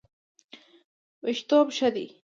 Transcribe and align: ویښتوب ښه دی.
ویښتوب 1.23 1.67
ښه 1.77 1.89
دی. 1.95 2.07